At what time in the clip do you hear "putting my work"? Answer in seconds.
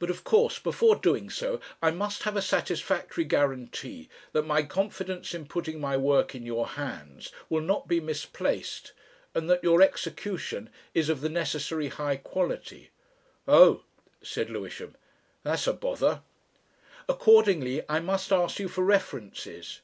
5.46-6.34